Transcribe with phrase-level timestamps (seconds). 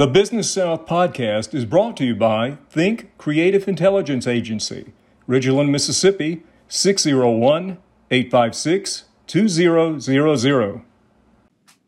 [0.00, 4.94] The Business South podcast is brought to you by Think Creative Intelligence Agency,
[5.28, 7.76] Ridgeland, Mississippi, 601
[8.10, 10.84] 856 2000.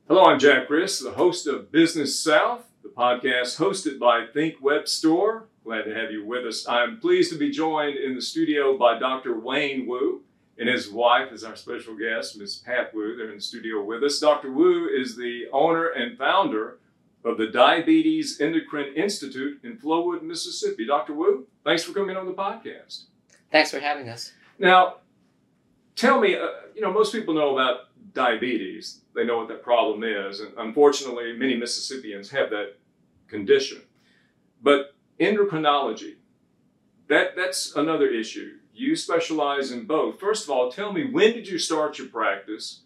[0.09, 4.89] Hello, I'm Jack Criss, the host of Business South, the podcast hosted by Think Web
[4.89, 5.47] Store.
[5.65, 6.69] Glad to have you with us.
[6.69, 9.41] I'm pleased to be joined in the studio by Dr.
[9.41, 10.21] Wayne Woo
[10.59, 12.57] and his wife is our special guest, Ms.
[12.57, 13.17] Pat Woo.
[13.17, 14.19] They're in the studio with us.
[14.19, 14.53] Dr.
[14.53, 16.77] Woo is the owner and founder
[17.25, 20.87] of the Diabetes Endocrine Institute in Flowood, Mississippi.
[20.87, 21.15] Dr.
[21.15, 23.05] Woo, thanks for coming on the podcast.
[23.51, 24.33] Thanks for having us.
[24.59, 24.97] Now,
[25.95, 29.01] tell me, uh, you know, most people know about diabetes.
[29.15, 32.75] They know what that problem is, and unfortunately, many Mississippians have that
[33.29, 33.83] condition.
[34.63, 36.17] But endocrinology,
[37.09, 38.57] that, that's another issue.
[38.75, 40.19] You specialize in both.
[40.19, 42.81] First of all, tell me, when did you start your practice?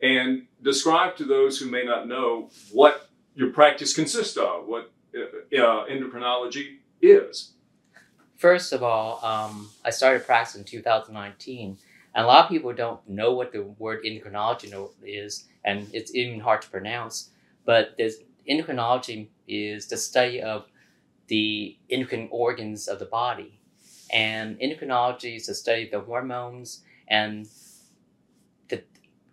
[0.00, 5.20] And describe to those who may not know what your practice consists of, what uh,
[5.20, 7.52] uh, endocrinology is.
[8.36, 11.78] First of all, um, I started practice in 2019,
[12.14, 16.40] and a lot of people don't know what the word endocrinology is, and it's even
[16.40, 17.30] hard to pronounce.
[17.64, 17.98] But
[18.48, 20.66] endocrinology is the study of
[21.28, 23.60] the endocrine organs of the body,
[24.10, 27.48] and endocrinology is the study of the hormones and
[28.68, 28.82] the,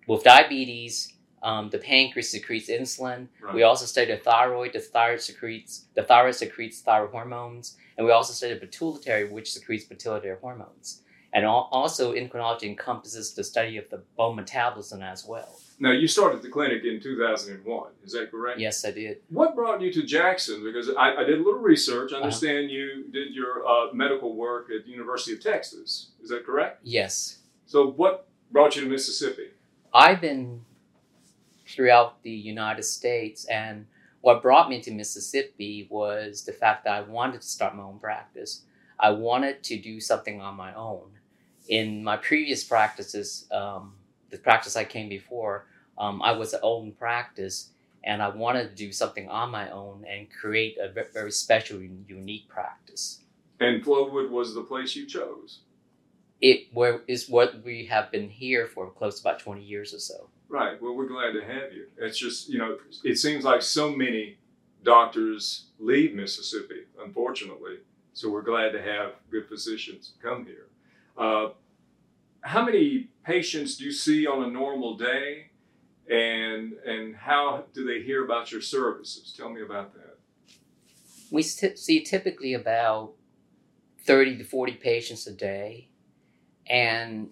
[0.07, 3.27] with diabetes um, the pancreas secretes insulin.
[3.41, 3.53] Right.
[3.53, 4.73] We also study the thyroid.
[4.73, 9.53] The thyroid secretes the thyroid secretes thyroid hormones, and we also study the pituitary, which
[9.53, 11.01] secretes pituitary hormones.
[11.31, 15.59] And also, endocrinology encompasses the study of the bone metabolism as well.
[15.79, 18.59] Now, you started the clinic in 2001, is that correct?
[18.59, 19.19] Yes, I did.
[19.29, 20.63] What brought you to Jackson?
[20.63, 22.11] Because I, I did a little research.
[22.11, 22.23] I uh-huh.
[22.23, 22.73] understand uh-huh.
[22.73, 26.09] you did your uh, medical work at the University of Texas.
[26.21, 26.79] Is that correct?
[26.83, 27.39] Yes.
[27.67, 29.49] So, what brought you to Mississippi?
[29.93, 30.65] I've been
[31.79, 33.45] throughout the United States.
[33.45, 33.85] And
[34.19, 37.99] what brought me to Mississippi was the fact that I wanted to start my own
[37.99, 38.63] practice.
[38.99, 41.11] I wanted to do something on my own.
[41.69, 43.93] In my previous practices, um,
[44.29, 47.69] the practice I came before, um, I was an own practice,
[48.03, 52.03] and I wanted to do something on my own and create a very special and
[52.09, 53.21] unique practice.
[53.61, 55.59] And Flowood was the place you chose.
[56.41, 59.99] It where is what we have been here for close to about twenty years or
[59.99, 60.29] so.
[60.49, 60.81] Right.
[60.81, 61.87] Well, we're glad to have you.
[61.97, 64.37] It's just, you know, it seems like so many
[64.83, 67.77] doctors leave Mississippi, unfortunately.
[68.13, 70.65] So we're glad to have good physicians come here.
[71.15, 71.49] Uh,
[72.41, 75.51] how many patients do you see on a normal day?
[76.09, 79.31] And, and how do they hear about your services?
[79.37, 80.17] Tell me about that.
[81.29, 83.11] We see typically about
[84.05, 85.89] 30 to 40 patients a day.
[86.67, 87.29] And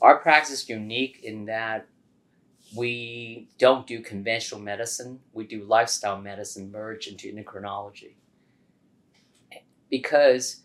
[0.00, 1.86] our practice is unique in that
[2.76, 8.14] we don't do conventional medicine, we do lifestyle medicine merged into endocrinology.
[9.90, 10.60] Because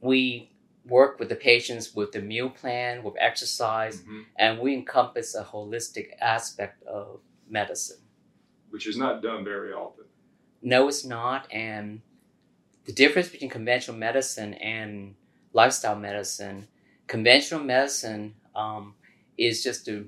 [0.00, 0.50] we
[0.86, 4.20] work with the patients with the meal plan, with exercise, mm-hmm.
[4.36, 8.02] and we encompass a holistic aspect of medicine.
[8.70, 10.04] Which is not done very often.
[10.60, 11.50] No, it's not.
[11.50, 12.02] And
[12.84, 15.14] the difference between conventional medicine and
[15.52, 16.68] lifestyle medicine
[17.06, 18.94] conventional medicine um,
[19.36, 20.06] is just the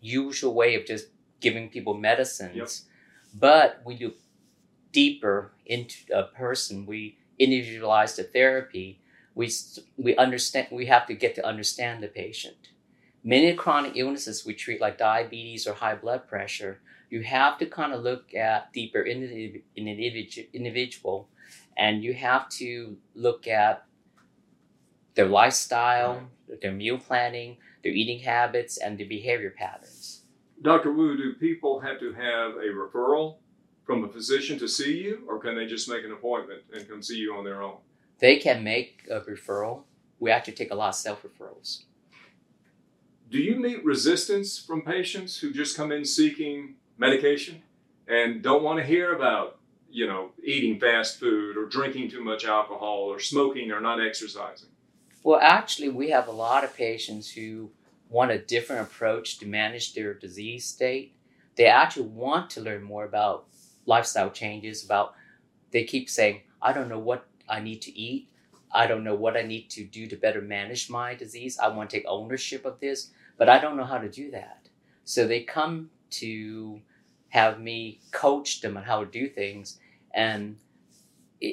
[0.00, 1.08] usual way of just
[1.40, 2.56] giving people medicines.
[2.56, 3.38] Yep.
[3.38, 4.14] But we do
[4.92, 6.86] deeper into a person.
[6.86, 9.00] We individualize the therapy.
[9.34, 9.50] We
[9.96, 10.68] we understand.
[10.70, 12.70] We have to get to understand the patient.
[13.22, 16.80] Many chronic illnesses we treat, like diabetes or high blood pressure,
[17.10, 19.62] you have to kind of look at deeper in the
[20.54, 21.28] individual,
[21.76, 23.85] and you have to look at
[25.16, 26.22] their lifestyle,
[26.62, 30.22] their meal planning, their eating habits, and their behavior patterns.
[30.62, 30.92] Dr.
[30.92, 33.38] Woo, do people have to have a referral
[33.84, 37.02] from a physician to see you, or can they just make an appointment and come
[37.02, 37.78] see you on their own?
[38.18, 39.82] They can make a referral.
[40.20, 41.84] We actually take a lot of self referrals.
[43.30, 47.62] Do you meet resistance from patients who just come in seeking medication
[48.06, 49.58] and don't want to hear about,
[49.90, 54.68] you know, eating fast food or drinking too much alcohol or smoking or not exercising?
[55.26, 57.72] Well, actually, we have a lot of patients who
[58.08, 61.16] want a different approach to manage their disease state.
[61.56, 63.48] They actually want to learn more about
[63.86, 65.14] lifestyle changes, about
[65.72, 68.28] they keep saying, I don't know what I need to eat.
[68.70, 71.58] I don't know what I need to do to better manage my disease.
[71.58, 74.68] I want to take ownership of this, but I don't know how to do that.
[75.02, 75.90] So they come
[76.22, 76.80] to
[77.30, 79.80] have me coach them on how to do things.
[80.14, 80.58] And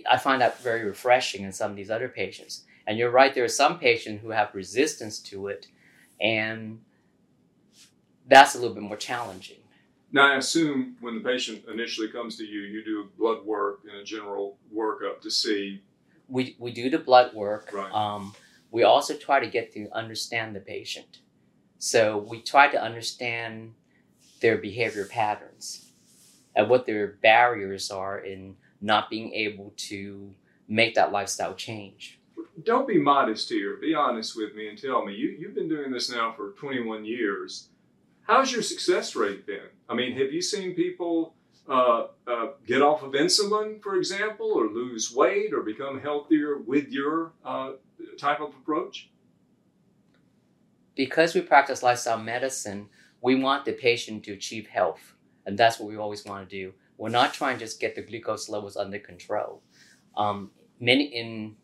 [0.07, 2.65] I find that very refreshing in some of these other patients.
[2.85, 5.67] And you're right, there are some patients who have resistance to it,
[6.19, 6.81] and
[8.27, 9.57] that's a little bit more challenging.
[10.11, 13.99] Now, I assume when the patient initially comes to you, you do blood work and
[13.99, 15.81] a general workup to see.
[16.27, 17.71] We, we do the blood work.
[17.73, 17.91] Right.
[17.91, 18.33] Um,
[18.69, 21.19] we also try to get to understand the patient.
[21.79, 23.73] So we try to understand
[24.39, 25.91] their behavior patterns
[26.55, 30.33] and what their barriers are in not being able to
[30.67, 32.19] make that lifestyle change.
[32.61, 33.77] Don't be modest here.
[33.77, 35.15] Be honest with me and tell me.
[35.15, 37.69] You, you've been doing this now for 21 years.
[38.27, 39.69] How's your success rate been?
[39.89, 41.33] I mean, have you seen people
[41.67, 46.89] uh, uh, get off of insulin, for example, or lose weight or become healthier with
[46.89, 47.71] your uh,
[48.17, 49.09] type of approach?
[50.95, 52.87] Because we practice lifestyle medicine,
[53.21, 55.15] we want the patient to achieve health,
[55.45, 56.73] and that's what we always want to do.
[56.97, 59.63] We're not trying to just get the glucose levels under control.
[60.15, 61.55] Um, many in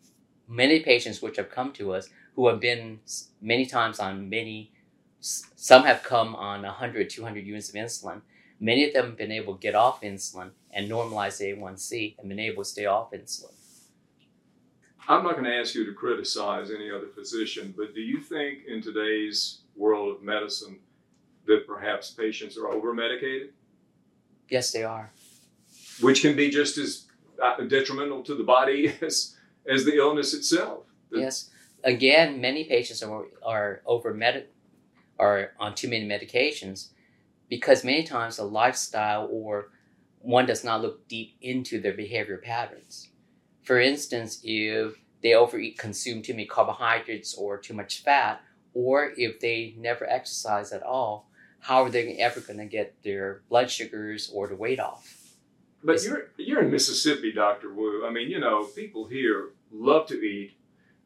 [0.50, 2.98] many patients which have come to us who have been
[3.40, 4.72] many times on many
[5.20, 8.22] some have come on 100 200 units of insulin.
[8.58, 12.38] Many of them have been able to get off insulin and normalize a1c and been
[12.38, 13.52] able to stay off insulin.
[15.08, 18.60] I'm not going to ask you to criticize any other physician but do you think
[18.66, 20.78] in today's world of medicine
[21.46, 23.50] that perhaps patients are over medicated
[24.48, 25.12] yes they are.
[26.00, 27.06] Which can be just as
[27.42, 29.36] uh, detrimental to the body as
[29.68, 30.84] as the illness itself.
[31.12, 31.50] Yes.
[31.82, 34.46] Again, many patients are are over med
[35.18, 36.88] are on too many medications
[37.48, 39.70] because many times the lifestyle or
[40.20, 43.08] one does not look deep into their behavior patterns.
[43.62, 48.40] For instance, if they overeat, consume too many carbohydrates or too much fat,
[48.72, 51.28] or if they never exercise at all,
[51.60, 55.19] how are they ever going to get their blood sugars or the weight off?
[55.82, 58.06] But it's, you're you're in Mississippi, Doctor Woo.
[58.06, 60.52] I mean, you know, people here love to eat.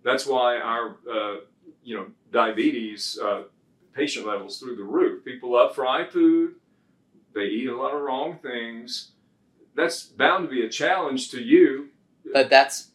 [0.02, 1.36] That's why our uh,
[1.82, 3.44] you know diabetes uh,
[3.92, 5.24] patient levels through the roof.
[5.24, 6.56] People love fried food.
[7.34, 9.12] They eat a lot of wrong things.
[9.74, 11.88] That's bound to be a challenge to you.
[12.32, 12.90] But that's,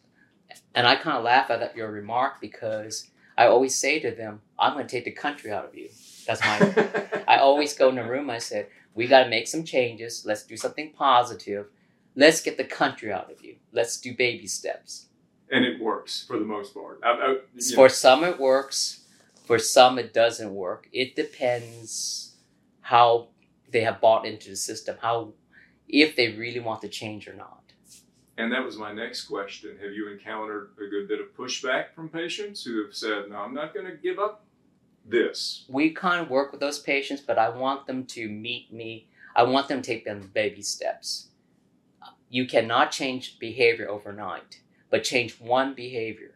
[0.74, 4.74] and I kind of laugh at your remark because I always say to them, "I'm
[4.74, 5.88] going to take the country out of you."
[6.26, 7.22] That's my.
[7.28, 8.28] I always go in the room.
[8.28, 10.24] I said, "We got to make some changes.
[10.26, 11.66] Let's do something positive.
[12.16, 13.56] Let's get the country out of you.
[13.72, 15.06] Let's do baby steps."
[15.50, 17.00] and it works for the most part.
[17.02, 17.36] I, I,
[17.74, 17.88] for know.
[17.88, 19.00] some, it works.
[19.44, 20.88] For some, it doesn't work.
[20.92, 22.36] It depends
[22.82, 23.28] how
[23.70, 25.32] they have bought into the system, how
[25.88, 27.56] if they really want to change or not.
[28.38, 29.76] And that was my next question.
[29.82, 33.52] Have you encountered a good bit of pushback from patients who have said, "No, I'm
[33.52, 34.44] not going to give up
[35.04, 35.64] this"?
[35.68, 39.08] We kind of work with those patients, but I want them to meet me.
[39.34, 41.28] I want them to take them baby steps.
[42.28, 44.60] You cannot change behavior overnight
[44.90, 46.34] but change one behavior.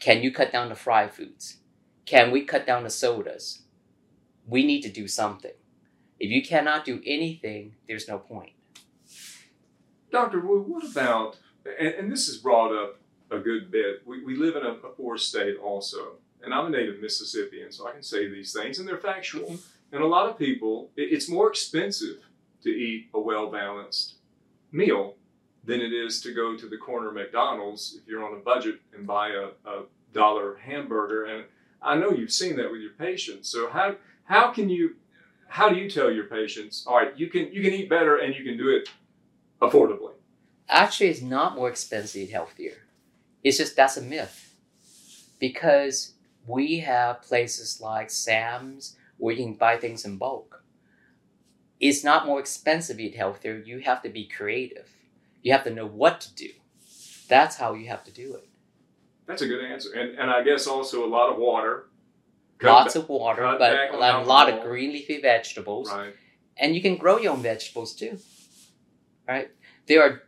[0.00, 1.58] Can you cut down the fried foods?
[2.06, 3.62] Can we cut down the sodas?
[4.46, 5.52] We need to do something.
[6.20, 8.52] If you cannot do anything, there's no point.
[10.10, 10.40] Dr.
[10.40, 11.38] Woo, what about,
[11.78, 13.00] and, and this is brought up
[13.30, 16.70] a good bit, we, we live in a, a poor state also, and I'm a
[16.70, 19.56] native Mississippian, so I can say these things, and they're factual.
[19.92, 22.18] And a lot of people, it, it's more expensive
[22.62, 24.14] to eat a well balanced
[24.72, 25.14] meal
[25.64, 29.06] than it is to go to the corner McDonald's if you're on a budget and
[29.06, 31.24] buy a, a dollar hamburger.
[31.24, 31.44] And
[31.80, 33.48] I know you've seen that with your patients.
[33.48, 34.96] So how how can you
[35.48, 38.34] how do you tell your patients, all right, you can you can eat better and
[38.34, 38.88] you can do it
[39.62, 40.12] affordably?
[40.68, 42.78] Actually, it's not more expensive to eat healthier.
[43.42, 44.54] It's just that's a myth
[45.38, 46.13] because
[46.46, 50.62] we have places like Sam's where you can buy things in bulk.
[51.80, 53.62] It's not more expensive to eat healthier.
[53.64, 54.88] You have to be creative.
[55.42, 56.50] You have to know what to do.
[57.28, 58.48] That's how you have to do it.
[59.26, 59.92] That's a good answer.
[59.92, 61.86] And, and I guess also a lot of water.
[62.62, 65.90] Lots of water, but a lot of green leafy vegetables.
[65.90, 66.14] Right.
[66.56, 68.18] And you can grow your own vegetables too.
[69.28, 69.50] Right?
[69.86, 70.22] There are,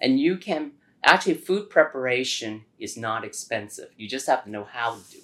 [0.00, 3.88] and you can, actually, food preparation is not expensive.
[3.96, 5.23] You just have to know how to do it.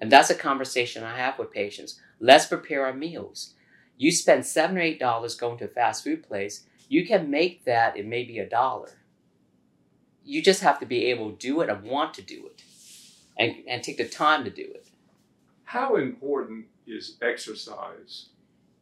[0.00, 2.00] And that's a conversation I have with patients.
[2.20, 3.54] Let's prepare our meals.
[3.96, 7.64] You spend seven or eight dollars going to a fast food place you can make
[7.64, 8.92] that in maybe a dollar.
[10.24, 12.62] You just have to be able to do it and want to do it
[13.38, 14.86] and, and take the time to do it.
[15.64, 18.26] How important is exercise?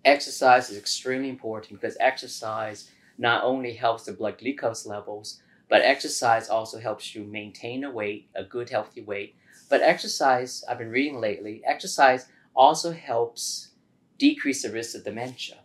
[0.04, 6.48] Exercise is extremely important because exercise not only helps the blood glucose levels, but exercise
[6.48, 9.34] also helps you maintain a weight, a good healthy weight.
[9.68, 13.70] But exercise, I've been reading lately, exercise also helps
[14.18, 15.58] decrease the risk of dementia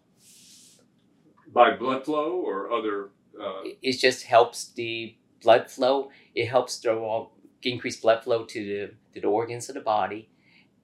[1.53, 3.09] by blood flow or other?
[3.39, 3.63] Uh...
[3.81, 6.11] It just helps the blood flow.
[6.35, 7.27] It helps the
[7.63, 10.29] increase blood flow to the to the organs of the body,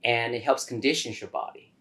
[0.04, 1.74] and it helps condition your body.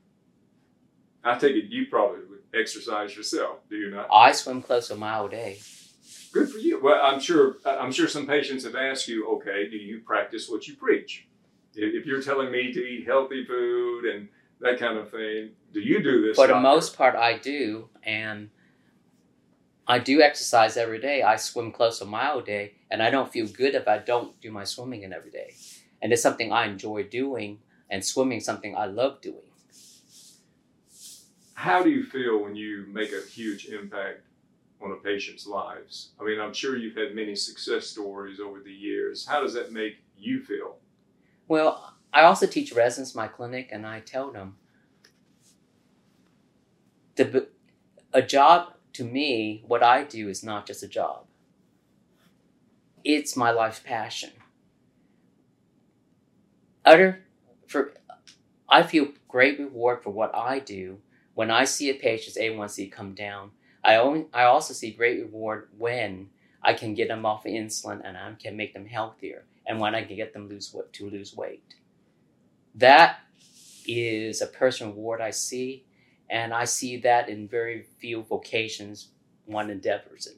[1.24, 4.06] I take it you probably would exercise yourself, do you not?
[4.12, 5.58] I swim close to a mile a day.
[6.32, 6.82] Good for you.
[6.82, 7.56] Well, I'm sure.
[7.64, 11.26] I'm sure some patients have asked you, okay, do you practice what you preach?
[11.74, 14.28] If if you're telling me to eat healthy food and
[14.60, 16.36] that kind of thing, do you do this?
[16.36, 18.50] For the most part, I do, and
[19.86, 21.22] I do exercise every day.
[21.22, 23.98] I swim close to a mile a day, and I don't feel good if I
[23.98, 25.54] don't do my swimming in every day.
[26.02, 27.60] And it's something I enjoy doing,
[27.90, 29.42] and swimming is something I love doing.
[31.54, 34.25] How do you feel when you make a huge impact
[34.82, 36.10] on a patient's lives?
[36.20, 39.26] I mean, I'm sure you've had many success stories over the years.
[39.26, 40.76] How does that make you feel?
[41.48, 44.56] Well, I also teach residents my clinic, and I tell them
[47.16, 47.48] the
[48.12, 51.26] a job to me, what I do is not just a job.
[53.04, 54.30] It's my life's passion.
[56.84, 57.24] Other
[57.66, 57.92] for
[58.68, 60.98] I feel great reward for what I do
[61.34, 63.50] when I see a patient's A1C come down.
[63.86, 68.00] I only, I also see great reward when I can get them off of insulin
[68.04, 71.08] and I can make them healthier, and when I can get them lose what to
[71.08, 71.76] lose weight.
[72.74, 73.20] That
[73.86, 75.84] is a personal reward I see,
[76.28, 79.10] and I see that in very few vocations
[79.44, 80.34] one endeavors in.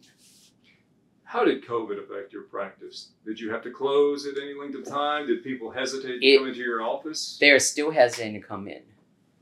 [1.24, 3.12] How did COVID affect your practice?
[3.24, 5.26] Did you have to close at any length of time?
[5.26, 7.38] Did people hesitate to It- come into your office?
[7.40, 8.82] They are still hesitating to come in.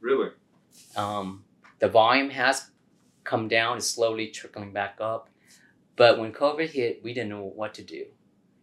[0.00, 0.30] Really?
[0.94, 1.44] Um,
[1.80, 2.70] the volume has
[3.26, 5.28] come down, it's slowly trickling back up.
[5.96, 8.06] But when COVID hit, we didn't know what to do.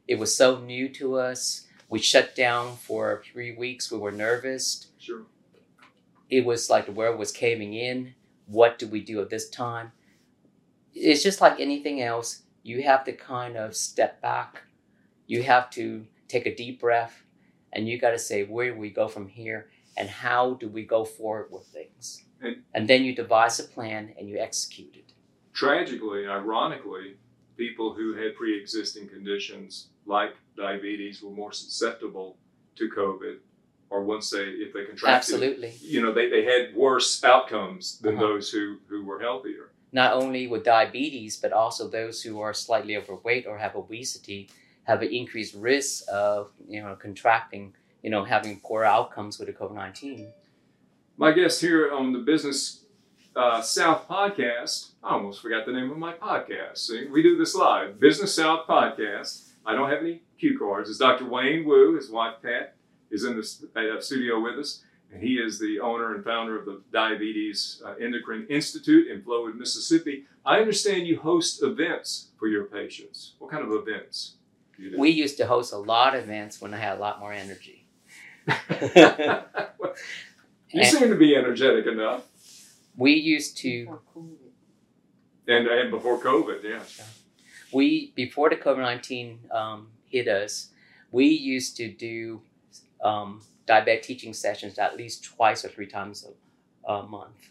[0.07, 1.67] It was so new to us.
[1.89, 3.91] We shut down for three weeks.
[3.91, 4.87] We were nervous.
[4.97, 5.23] Sure.
[6.29, 8.15] It was like the world was caving in.
[8.47, 9.91] What do we do at this time?
[10.93, 12.43] It's just like anything else.
[12.63, 14.63] You have to kind of step back.
[15.27, 17.23] You have to take a deep breath,
[17.71, 20.83] and you got to say, where do we go from here, and how do we
[20.83, 22.25] go forward with things?
[22.43, 25.13] And- and then you devise a plan and you execute it.
[25.53, 27.15] Tragically, ironically,
[27.57, 32.37] people who had pre existing conditions like diabetes were more susceptible
[32.75, 33.37] to COVID,
[33.89, 35.73] or once they, if they contracted, Absolutely.
[35.81, 38.25] you know, they, they had worse outcomes than Uh-huh.
[38.27, 39.71] those who, who were healthier.
[39.91, 44.49] Not only with diabetes, but also those who are slightly overweight or have obesity
[44.85, 49.53] have an increased risk of you know contracting, you know, having poor outcomes with the
[49.53, 50.33] COVID nineteen.
[51.15, 52.85] My guest here on the Business
[53.35, 56.79] uh, South podcast, I almost forgot the name of my podcast.
[56.79, 59.49] See, we do this live, Business South podcast.
[59.63, 60.89] I don't have any cue cards.
[60.89, 61.25] It's Dr.
[61.25, 61.95] Wayne Woo.
[61.95, 62.75] His wife Pat
[63.11, 66.65] is in the uh, studio with us, and he is the owner and founder of
[66.65, 70.25] the Diabetes uh, Endocrine Institute in Flowood, Mississippi.
[70.43, 73.33] I understand you host events for your patients.
[73.37, 74.33] What kind of events?
[74.75, 74.99] do you do?
[74.99, 77.85] We used to host a lot of events when I had a lot more energy.
[80.73, 82.23] you seem to be energetic enough.
[82.95, 83.99] We used to
[85.47, 86.79] And, and before COVID, yeah.
[87.73, 90.69] we before the COVID nineteen um, hit us,
[91.11, 92.41] we used to do
[93.03, 96.25] um, diabetic teaching sessions at least twice or three times
[96.87, 97.49] a, a month,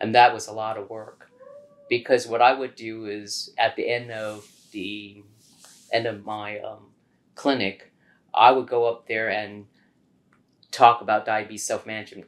[0.00, 1.30] and that was a lot of work.
[1.90, 5.22] Because what I would do is at the end of the
[5.92, 6.86] end of my um,
[7.34, 7.92] clinic,
[8.32, 9.66] I would go up there and
[10.74, 12.26] talk about diabetes self management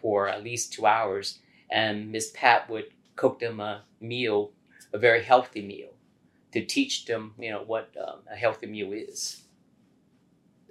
[0.00, 1.40] for at least two hours,
[1.70, 4.52] and Miss Pat would cook them a meal,
[4.92, 5.90] a very healthy meal
[6.52, 9.42] to teach them, you know, what um, a healthy meal is.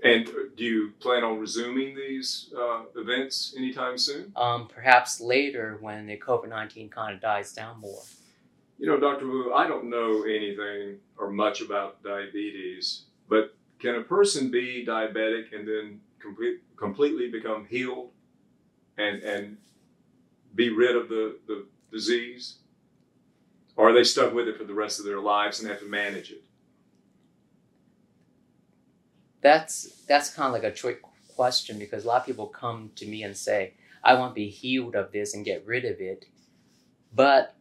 [0.03, 4.31] And do you plan on resuming these uh, events anytime soon?
[4.35, 8.03] Um, perhaps later when the COVID nineteen kind of dies down more.
[8.77, 9.25] You know, Dr.
[9.25, 15.53] Woo, I don't know anything or much about diabetes, but can a person be diabetic
[15.53, 18.11] and then complete, completely become healed
[18.97, 19.57] and, and
[20.55, 22.57] be rid of the, the disease?
[23.75, 25.85] Or are they stuck with it for the rest of their lives and have to
[25.85, 26.43] manage it?
[29.41, 31.01] That's that's kind of like a trick
[31.35, 34.49] question because a lot of people come to me and say, "I want to be
[34.49, 36.25] healed of this and get rid of it,"
[37.13, 37.55] but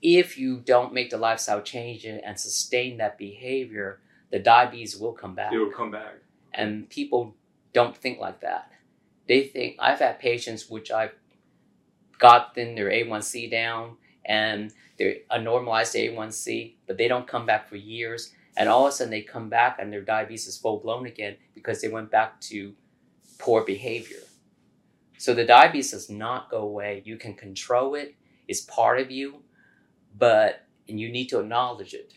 [0.00, 5.34] if you don't make the lifestyle change and sustain that behavior, the diabetes will come
[5.34, 5.52] back.
[5.52, 6.14] It will come back.
[6.52, 7.34] and people
[7.72, 8.70] don't think like that.
[9.28, 11.12] They think I've had patients which I've
[12.18, 17.76] gotten their A1C down and they're a normalized A1C, but they don't come back for
[17.76, 18.32] years.
[18.56, 21.36] And all of a sudden they come back and their diabetes is full blown again
[21.54, 22.74] because they went back to
[23.38, 24.18] poor behavior.
[25.18, 27.02] So the diabetes does not go away.
[27.04, 28.14] You can control it,
[28.48, 29.42] it's part of you,
[30.16, 32.14] but and you need to acknowledge it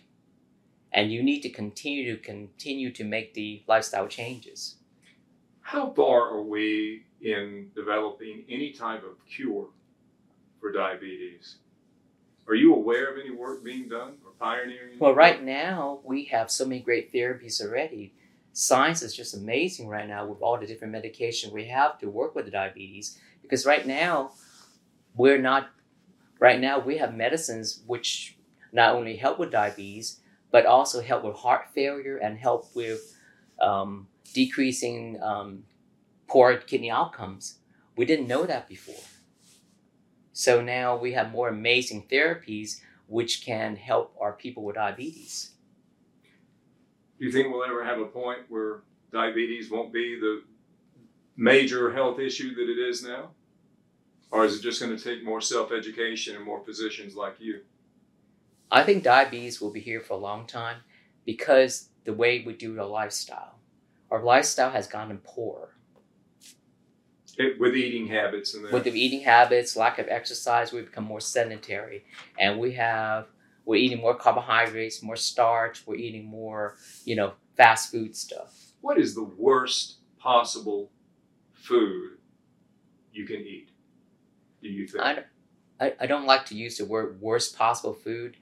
[0.93, 4.75] and you need to continue to continue to make the lifestyle changes.
[5.61, 9.67] How far are we in developing any type of cure
[10.61, 11.57] for diabetes.
[12.47, 14.99] Are you aware of any work being done or pioneering?
[14.99, 18.13] Well, right now we have so many great therapies already.
[18.53, 22.35] Science is just amazing right now with all the different medication we have to work
[22.35, 23.17] with the diabetes.
[23.41, 24.31] Because right now,
[25.15, 25.69] we're not.
[26.39, 28.35] Right now, we have medicines which
[28.73, 30.19] not only help with diabetes,
[30.51, 33.17] but also help with heart failure and help with
[33.61, 35.63] um, decreasing um,
[36.27, 37.59] poor kidney outcomes.
[37.95, 39.03] We didn't know that before.
[40.33, 45.51] So now we have more amazing therapies which can help our people with diabetes.
[47.19, 48.81] Do you think we'll ever have a point where
[49.11, 50.43] diabetes won't be the
[51.35, 53.31] major health issue that it is now?
[54.31, 57.61] Or is it just going to take more self education and more physicians like you?
[58.71, 60.77] I think diabetes will be here for a long time
[61.25, 63.59] because the way we do our lifestyle.
[64.09, 65.75] Our lifestyle has gotten poorer.
[67.37, 71.21] It, with eating habits and with the eating habits, lack of exercise, we become more
[71.21, 72.03] sedentary,
[72.37, 73.27] and we have
[73.65, 75.85] we're eating more carbohydrates, more starch.
[75.85, 76.75] We're eating more,
[77.05, 78.73] you know, fast food stuff.
[78.81, 80.91] What is the worst possible
[81.53, 82.17] food
[83.13, 83.69] you can eat?
[84.61, 85.03] Do you think?
[85.03, 85.23] I,
[85.79, 88.35] I, I don't like to use the word worst possible food.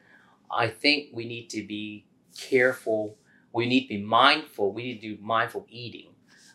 [0.52, 2.06] I think we need to be
[2.38, 3.18] careful.
[3.54, 4.74] We need to be mindful.
[4.74, 6.10] We need to do mindful eating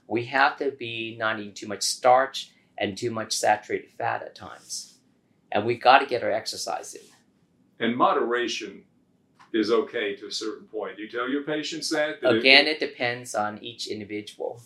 [0.06, 4.34] we have to be not eating too much starch and too much saturated fat at
[4.34, 4.98] times.
[5.52, 7.02] And we've got to get our exercise in.
[7.78, 8.82] And moderation
[9.52, 10.98] is okay to a certain point.
[10.98, 12.20] You tell your patients that?
[12.20, 14.60] that Again, it, it depends on each individual.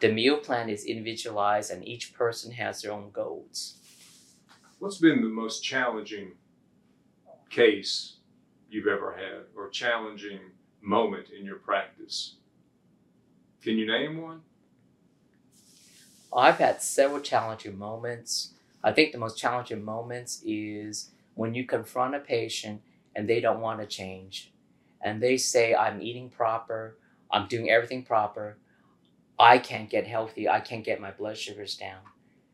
[0.00, 3.76] The meal plan is individualized and each person has their own goals.
[4.78, 6.32] What's been the most challenging
[7.50, 8.14] case
[8.70, 10.38] you've ever had or challenging
[10.80, 12.36] moment in your practice?
[13.62, 14.40] Can you name one?
[16.32, 18.54] I've had several challenging moments.
[18.82, 22.80] I think the most challenging moments is when you confront a patient
[23.14, 24.52] and they don't want to change.
[25.02, 26.96] And they say, I'm eating proper,
[27.30, 28.58] I'm doing everything proper,
[29.38, 32.00] I can't get healthy, I can't get my blood sugars down.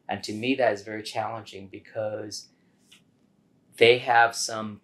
[0.08, 2.48] And to me, that is very challenging because
[3.76, 4.80] they have some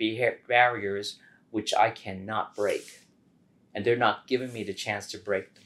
[0.49, 1.19] barriers
[1.51, 3.01] which I cannot break.
[3.75, 5.63] And they're not giving me the chance to break them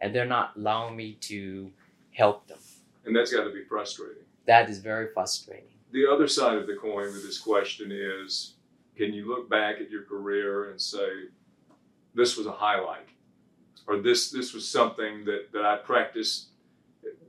[0.00, 1.70] and they're not allowing me to
[2.12, 2.58] help them.
[3.04, 4.24] And that's got to be frustrating.
[4.46, 5.68] That is very frustrating.
[5.92, 8.54] The other side of the coin with this question is
[8.96, 11.08] can you look back at your career and say,
[12.14, 13.08] this was a highlight?
[13.86, 16.48] Or this, this was something that, that I practiced.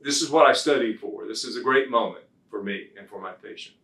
[0.03, 1.27] This is what I studied for.
[1.27, 3.75] This is a great moment for me and for my patient.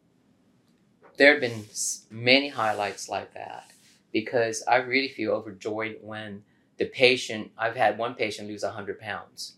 [1.18, 1.66] There have been
[2.10, 3.72] many highlights like that
[4.12, 6.44] because I really feel overjoyed when
[6.78, 9.56] the patient, I've had one patient lose 100 pounds,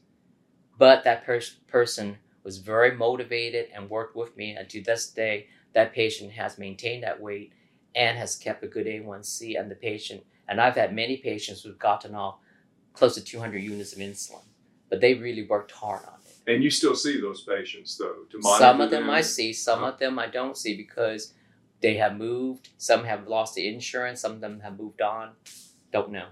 [0.77, 4.55] but that pers- person was very motivated and worked with me.
[4.55, 7.53] And to this day, that patient has maintained that weight
[7.95, 9.59] and has kept a good A1C.
[9.59, 12.37] And the patient, and I've had many patients who've gotten off
[12.93, 14.43] close to 200 units of insulin,
[14.89, 16.53] but they really worked hard on it.
[16.53, 19.09] And you still see those patients, though, to monitor Some of them, them?
[19.09, 19.93] I see, some uh-huh.
[19.93, 21.33] of them I don't see because
[21.81, 22.69] they have moved.
[22.77, 24.21] Some have lost the insurance.
[24.21, 25.31] Some of them have moved on.
[25.91, 26.27] Don't know.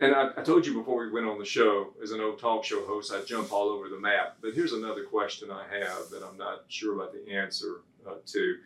[0.00, 2.64] And I, I, told you before we went on the show, as an old talk
[2.64, 4.36] show host, I jump all over the map.
[4.40, 8.56] But here's another question I have that I'm not sure about the answer uh, to.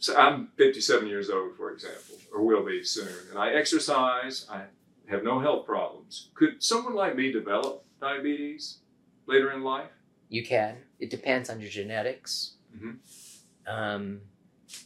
[0.00, 4.46] So I'm 57 years old, for example, or will be soon, and I exercise.
[4.50, 4.62] I
[5.08, 6.30] have no health problems.
[6.34, 8.78] Could someone like me develop diabetes
[9.26, 9.90] later in life?
[10.28, 10.76] You can.
[10.98, 12.54] It depends on your genetics.
[12.76, 12.92] Mm-hmm.
[13.68, 14.20] Um,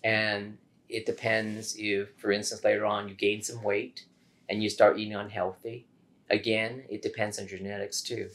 [0.05, 4.05] and it depends if, for instance, later on you gain some weight
[4.49, 5.87] and you start eating unhealthy,
[6.31, 8.29] again, it depends on genetics too.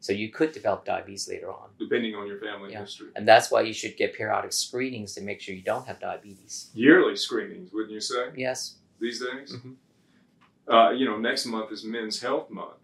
[0.00, 1.70] So you could develop diabetes later on.
[1.78, 2.80] Depending on your family yeah.
[2.80, 3.08] history.
[3.16, 6.70] And that's why you should get periodic screenings to make sure you don't have diabetes.
[6.72, 8.28] Yearly screenings, wouldn't you say?
[8.36, 8.76] Yes.
[9.00, 9.56] These days?
[9.56, 10.72] Mm-hmm.
[10.72, 12.76] Uh, you know, next month is Men's Health Month.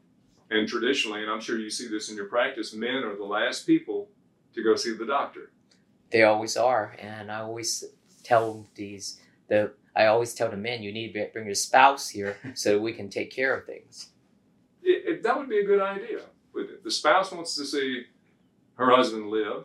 [0.51, 3.67] And traditionally, and I'm sure you see this in your practice, men are the last
[3.67, 4.09] people
[4.55, 5.51] to go see the doctor.
[6.15, 6.95] They always are.
[7.01, 7.83] And I always
[8.23, 12.37] tell these, the I always tell the men, you need to bring your spouse here
[12.55, 14.11] so we can take care of things.
[14.81, 16.21] It, it, that would be a good idea.
[16.85, 18.05] The spouse wants to see
[18.77, 19.65] her husband live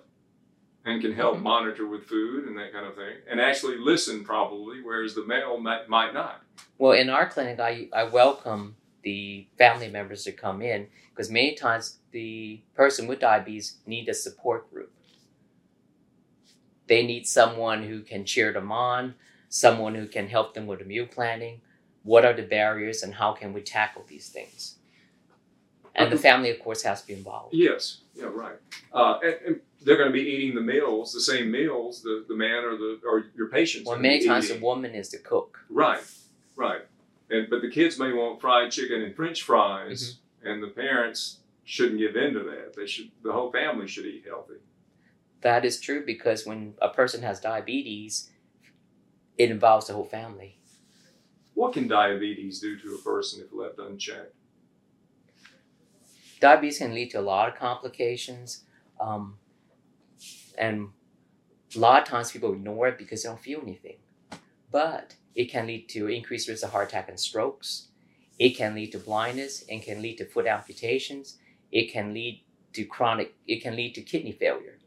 [0.85, 1.43] and can help mm-hmm.
[1.43, 5.59] monitor with food and that kind of thing, and actually listen probably, whereas the male
[5.59, 6.41] might, might not.
[6.79, 11.53] Well, in our clinic, I, I welcome the family members to come in because many
[11.53, 14.91] times the person with diabetes need a support group.
[16.89, 19.13] They need someone who can cheer them on,
[19.47, 21.61] someone who can help them with the meal planning.
[22.03, 24.75] What are the barriers and how can we tackle these things?
[25.93, 27.53] And the family, of course, has to be involved.
[27.53, 28.55] Yes, yeah, right.
[28.91, 32.35] Uh, and, and they're going to be eating the meals, the same meals, the, the
[32.35, 33.87] man or the or your patients.
[33.87, 34.65] Well, many times the eating.
[34.65, 35.59] woman is the cook.
[35.69, 36.01] Right,
[36.55, 36.81] right.
[37.29, 41.99] And but the kids may want fried chicken and French fries, and the parents shouldn't
[41.99, 42.75] give in to that.
[42.75, 43.11] They should.
[43.23, 44.18] The whole family should eat.
[45.41, 48.29] That is true because when a person has diabetes,
[49.37, 50.59] it involves the whole family.
[51.53, 54.35] What can diabetes do to a person if left unchecked?
[56.39, 58.63] Diabetes can lead to a lot of complications,
[58.99, 59.37] um,
[60.57, 60.89] and
[61.75, 63.97] a lot of times people ignore it because they don't feel anything.
[64.71, 67.89] But it can lead to increased risk of heart attack and strokes.
[68.37, 71.37] It can lead to blindness and can lead to foot amputations.
[71.71, 73.35] It can lead to chronic.
[73.47, 74.79] It can lead to kidney failure.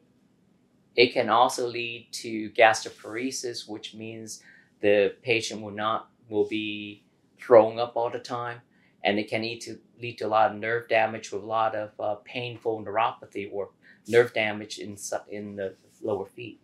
[0.95, 4.43] It can also lead to gastroparesis, which means
[4.81, 7.03] the patient will not will be
[7.39, 8.61] throwing up all the time,
[9.05, 11.75] and it can lead to lead to a lot of nerve damage with a lot
[11.75, 13.71] of uh, painful neuropathy or
[14.09, 14.97] nerve damage in
[15.31, 16.61] in the lower feet.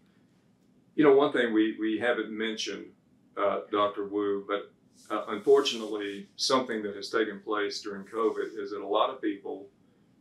[0.94, 2.86] You know, one thing we, we haven't mentioned,
[3.36, 4.08] uh, Dr.
[4.08, 4.72] Woo, but
[5.14, 9.68] uh, unfortunately, something that has taken place during COVID is that a lot of people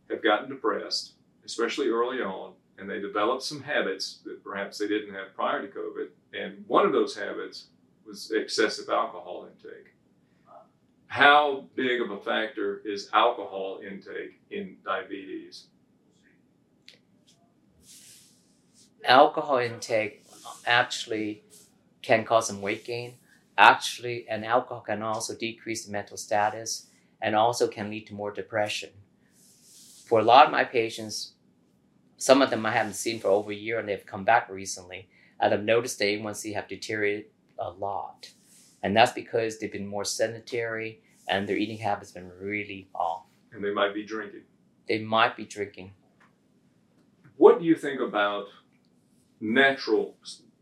[0.08, 5.14] have gotten depressed, especially early on, and they developed some habits that perhaps they didn't
[5.14, 6.08] have prior to COVID.
[6.32, 7.66] And one of those habits
[8.06, 9.94] was excessive alcohol intake.
[11.08, 15.66] How big of a factor is alcohol intake in diabetes?
[19.04, 20.24] Alcohol intake
[20.66, 21.42] actually
[22.02, 23.14] can cause some weight gain.
[23.56, 26.86] Actually, and alcohol can also decrease the mental status
[27.20, 28.90] and also can lead to more depression.
[30.06, 31.32] For a lot of my patients,
[32.18, 35.08] some of them I haven't seen for over a year and they've come back recently,
[35.40, 37.26] and I've noticed their A1C have deteriorated
[37.58, 38.30] a lot.
[38.82, 43.24] And that's because they've been more sedentary and their eating habits have been really off.
[43.52, 44.42] And they might be drinking.
[44.88, 45.92] They might be drinking.
[47.36, 48.46] What do you think about
[49.40, 50.16] natural,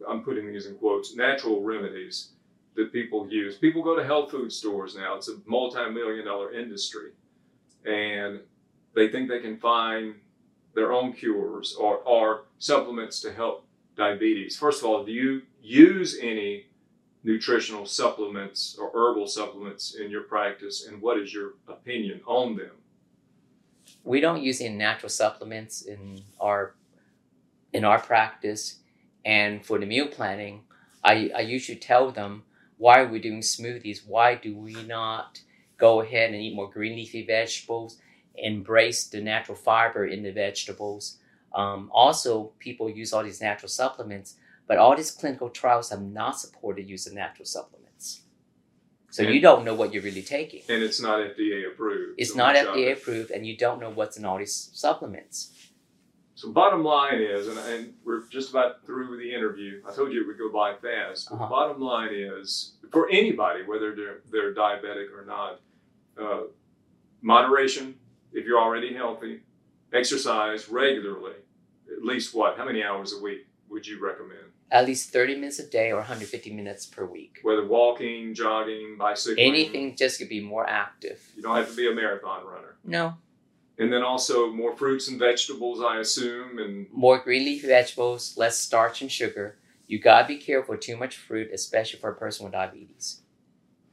[0.06, 2.32] I'm putting these in quotes, natural remedies
[2.74, 3.56] that people use?
[3.56, 7.12] People go to health food stores now, it's a multi million dollar industry,
[7.86, 8.40] and
[8.94, 10.16] they think they can find
[10.76, 14.56] their own cures or, or supplements to help diabetes.
[14.56, 16.66] First of all, do you use any
[17.24, 22.70] nutritional supplements or herbal supplements in your practice, and what is your opinion on them?
[24.04, 26.74] we don't use any natural supplements in our
[27.72, 28.78] in our practice
[29.24, 30.62] and for the meal planning
[31.04, 32.44] I, I usually tell them
[32.78, 35.40] why are we doing smoothies why do we not
[35.76, 37.98] go ahead and eat more green leafy vegetables
[38.38, 41.18] embrace the natural fiber in the vegetables
[41.54, 44.36] um, also people use all these natural supplements
[44.68, 48.22] but all these clinical trials have not supported use of natural supplements
[49.10, 52.20] so you don't know what you're really taking And it's not FDA approved.
[52.20, 55.52] it's so not FDA approved, and you don't know what's in all these supplements.
[56.34, 59.80] So bottom line is, and, and we're just about through with the interview.
[59.88, 61.30] I told you it would go by fast.
[61.30, 61.48] But Uh-huh.
[61.48, 65.60] Bottom line is, for anybody, whether they're, they're diabetic or not,
[66.20, 66.42] uh,
[67.22, 67.94] moderation.
[68.36, 69.40] If you're already healthy,
[69.94, 71.32] exercise regularly.
[71.90, 72.58] At least what?
[72.58, 74.52] How many hours a week would you recommend?
[74.70, 77.38] At least 30 minutes a day or 150 minutes per week.
[77.42, 81.22] Whether walking, jogging, bicycling, Anything just to be more active.
[81.34, 82.76] You don't have to be a marathon runner.
[82.84, 83.14] No.
[83.78, 88.58] And then also more fruits and vegetables, I assume, and More green leafy vegetables, less
[88.58, 89.56] starch and sugar.
[89.86, 93.22] You gotta be careful with too much fruit, especially for a person with diabetes.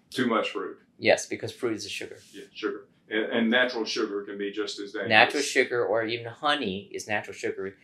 [0.09, 0.79] too much fruit.
[0.99, 2.17] Yes, because fruit is a sugar.
[2.33, 2.85] Yeah, sugar.
[3.13, 5.09] And, and natural sugar can be just as dangerous.
[5.09, 7.75] Natural sugar or even honey is natural sugar.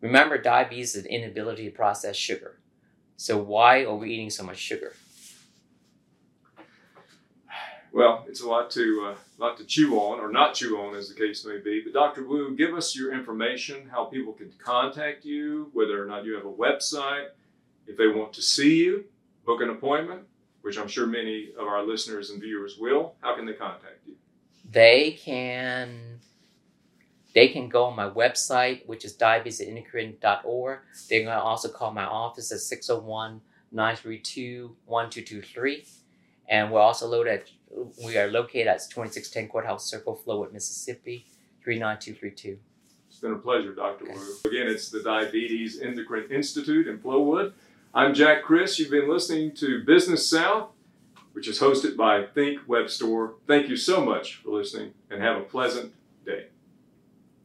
[0.00, 2.60] Remember, diabetes is an inability to process sugar.
[3.16, 4.94] So why are we eating so much sugar?
[7.92, 11.08] Well, it's a lot to uh, lot to chew on, or not chew on, as
[11.08, 11.82] the case may be.
[11.82, 12.24] But Dr.
[12.24, 16.46] Woo, give us your information, how people can contact you, whether or not you have
[16.46, 17.28] a website,
[17.88, 19.04] if they want to see you,
[19.44, 20.22] book an appointment,
[20.62, 23.14] which I'm sure many of our listeners and viewers will.
[23.22, 23.89] How can they contact you?
[24.72, 26.20] They can
[27.34, 30.78] they can go on my website which is diabetesendocrine.org
[31.08, 32.58] they can also call my office at
[33.74, 35.88] 601-932-1223
[36.48, 37.50] and we're also located at
[38.04, 41.26] we are located at 2610 courthouse circle flowood mississippi
[41.62, 42.58] 39232
[43.08, 44.04] It's been a pleasure, Dr.
[44.04, 44.14] Okay.
[44.14, 44.34] Woo.
[44.46, 47.52] Again, it's the Diabetes Endocrine Institute in Flowood.
[47.92, 48.78] I'm Jack Criss.
[48.78, 50.70] You've been listening to Business South,
[51.32, 53.34] which is hosted by Think Web Store.
[53.46, 56.46] Thank you so much for listening and have a pleasant day.